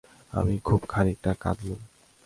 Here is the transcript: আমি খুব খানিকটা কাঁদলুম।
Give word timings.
আমি 0.33 0.55
খুব 0.59 0.81
খানিকটা 0.89 1.31
কাঁদলুম। 1.39 1.79